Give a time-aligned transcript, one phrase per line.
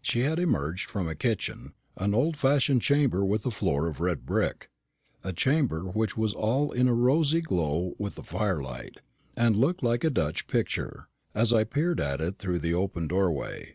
[0.00, 4.24] She had emerged from a kitchen, an old fashioned chamber with a floor of red
[4.24, 4.70] brick;
[5.24, 9.00] a chamber which was all in a rosy glow with the firelight,
[9.34, 13.74] and looked like a Dutch picture, as I peeped at it through the open doorway.